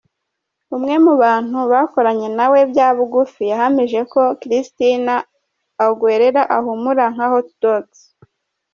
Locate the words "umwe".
0.75-0.95